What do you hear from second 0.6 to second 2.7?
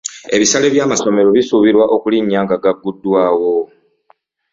by'amasomero bisuubirwa okulinnya nga